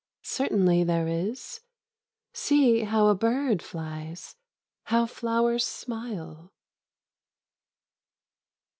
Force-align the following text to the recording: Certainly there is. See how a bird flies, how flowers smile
Certainly 0.23 0.85
there 0.85 1.07
is. 1.07 1.61
See 2.33 2.79
how 2.85 3.05
a 3.09 3.13
bird 3.13 3.61
flies, 3.61 4.35
how 4.85 5.05
flowers 5.05 5.63
smile 5.63 6.51